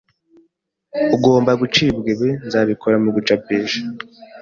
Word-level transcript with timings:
ugomba 1.15 1.51
gucibwa 1.61 2.07
ibi 2.13 2.29
nzabikora 2.47 2.95
mugucapisha 3.03 3.81